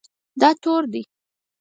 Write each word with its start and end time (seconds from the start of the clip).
دا 0.41 0.49
تور 0.61 0.83
دی 0.93 1.01